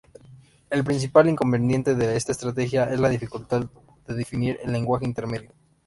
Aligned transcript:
El 0.71 0.83
principal 0.83 1.29
inconveniente 1.29 1.93
de 1.93 2.15
esta 2.15 2.31
estrategia 2.31 2.85
es 2.91 2.99
la 2.99 3.07
dificultad 3.09 3.67
de 4.07 4.15
definir 4.15 4.57
el 4.63 4.71
lenguaje 4.71 5.05
intermedio. 5.05 5.51